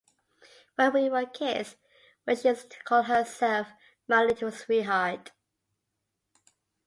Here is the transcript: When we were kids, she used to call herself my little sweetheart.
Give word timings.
When 0.77 0.93
we 0.93 1.09
were 1.11 1.27
kids, 1.27 1.75
she 2.27 2.47
used 2.47 2.71
to 2.71 2.83
call 2.85 3.03
herself 3.03 3.67
my 4.07 4.23
little 4.23 4.49
sweetheart. 4.49 5.31